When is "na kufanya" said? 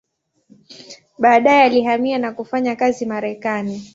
2.17-2.75